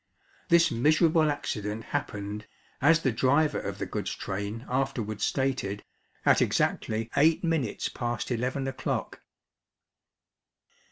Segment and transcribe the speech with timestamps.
[0.49, 2.47] This miserable accident happened,
[2.81, 5.83] as the driver of the goods train afterwards stated,
[6.25, 9.21] at exactly eight minutes past eleven o'clock.